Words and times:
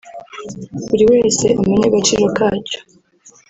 buri 0.87 1.03
wese 1.11 1.45
amenye 1.61 1.83
agaciro 1.89 2.25
kacyo 2.37 2.79